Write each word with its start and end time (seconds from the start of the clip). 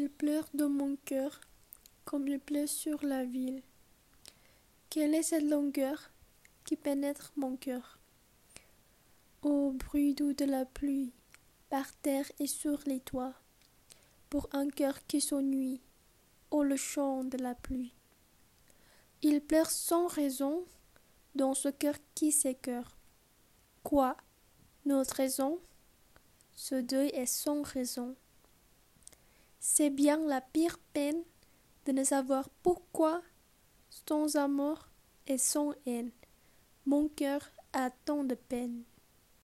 Il 0.00 0.10
pleure 0.10 0.48
dans 0.54 0.68
mon 0.68 0.94
cœur 0.94 1.40
comme 2.04 2.28
il 2.28 2.38
pleut 2.38 2.68
sur 2.68 3.04
la 3.04 3.24
ville. 3.24 3.64
Quelle 4.90 5.12
est 5.12 5.24
cette 5.24 5.42
longueur 5.42 6.12
qui 6.64 6.76
pénètre 6.76 7.32
mon 7.34 7.56
cœur? 7.56 7.98
Ô 9.42 9.72
bruit 9.72 10.14
doux 10.14 10.34
de 10.34 10.44
la 10.44 10.64
pluie, 10.64 11.12
par 11.68 11.92
terre 11.96 12.30
et 12.38 12.46
sur 12.46 12.78
les 12.86 13.00
toits, 13.00 13.34
pour 14.30 14.48
un 14.52 14.68
cœur 14.68 15.04
qui 15.08 15.20
s'ennuie, 15.20 15.80
ô 16.52 16.62
le 16.62 16.76
chant 16.76 17.24
de 17.24 17.38
la 17.38 17.56
pluie. 17.56 17.92
Il 19.22 19.40
pleure 19.40 19.68
sans 19.68 20.06
raison 20.06 20.64
dans 21.34 21.54
ce 21.54 21.70
cœur 21.70 21.96
qui 22.14 22.30
s'écœure. 22.30 22.96
Quoi? 23.82 24.16
Notre 24.84 25.16
raison? 25.16 25.58
Ce 26.54 26.76
deuil 26.76 27.08
est 27.08 27.26
sans 27.26 27.62
raison. 27.62 28.14
C'est 29.78 29.90
bien 29.90 30.18
la 30.26 30.40
pire 30.40 30.76
peine 30.92 31.22
de 31.86 31.92
ne 31.92 32.02
savoir 32.02 32.50
pourquoi, 32.64 33.22
sans 33.90 34.34
amour 34.34 34.88
et 35.28 35.38
sans 35.38 35.72
haine, 35.86 36.10
mon 36.84 37.08
cœur 37.08 37.48
a 37.72 37.88
tant 38.04 38.24
de 38.24 38.34
peine. 38.34 38.82